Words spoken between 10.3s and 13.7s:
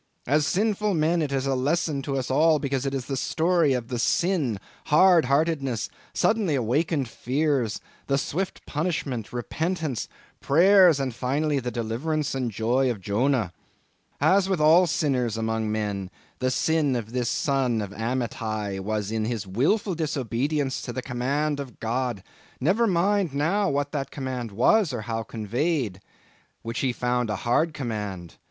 prayers, and finally the deliverance and joy of Jonah.